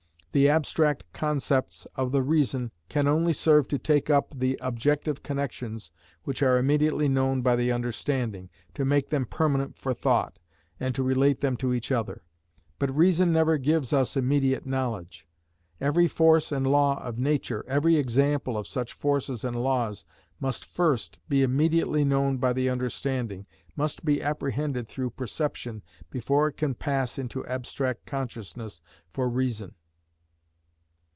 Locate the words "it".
26.47-26.53